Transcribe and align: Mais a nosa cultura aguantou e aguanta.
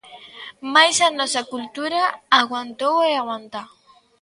Mais 0.73 0.97
a 1.07 1.09
nosa 1.19 1.41
cultura 1.53 2.01
aguantou 2.41 2.95
e 3.09 3.11
aguanta. 3.15 3.61